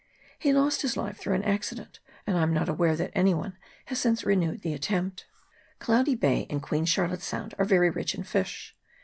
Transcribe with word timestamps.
He 0.39 0.51
lost 0.51 0.81
his 0.81 0.97
life 0.97 1.17
through 1.17 1.35
an 1.35 1.43
accident, 1.43 1.99
and 2.25 2.35
I 2.35 2.41
am 2.41 2.51
not 2.55 2.67
aware 2.67 2.95
that 2.95 3.11
any 3.13 3.35
one 3.35 3.55
has 3.85 3.99
since 3.99 4.23
renewed 4.25 4.63
the 4.63 4.73
attempt. 4.73 5.27
Cloudy 5.77 6.15
Bay 6.15 6.47
and 6.49 6.59
Queen 6.59 6.85
Charlotte's 6.85 7.23
Sound 7.27 7.53
are 7.59 7.65
very 7.65 7.91
rich 7.91 8.15
in 8.15 8.23
fish. 8.23 8.75